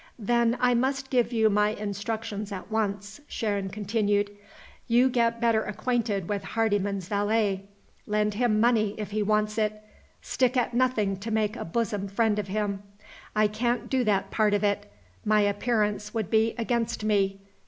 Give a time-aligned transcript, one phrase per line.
[0.17, 4.31] "Then I must give you my instructions at once," Sharon continued.
[4.87, 7.65] "You get better acquainted with Hardyman's valet.
[8.07, 9.83] Lend him money if he wants it
[10.19, 12.81] stick at nothing to make a bosom friend of him.
[13.35, 14.91] I can't do that part of it;
[15.23, 17.39] my appearance would be against me.